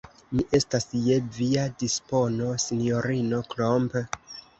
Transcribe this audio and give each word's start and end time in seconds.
Mi 0.37 0.43
estas 0.59 0.87
je 1.07 1.17
via 1.35 1.65
dispono, 1.83 2.47
sinjorino 2.63 3.43
Klomp. 3.53 3.95